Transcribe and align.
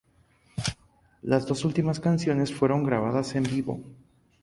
Las 1.21 1.45
dos 1.45 1.63
últimas 1.63 1.99
canciones 1.99 2.51
fueron 2.51 2.83
grabadas 2.83 3.35
en 3.35 3.43
vivo. 3.43 3.83